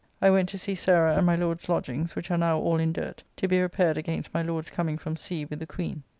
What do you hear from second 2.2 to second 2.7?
are now